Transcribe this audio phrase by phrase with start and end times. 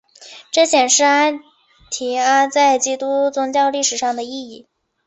[0.51, 1.41] 这显示安
[1.91, 4.65] 提阿在基督宗教历史上的意义。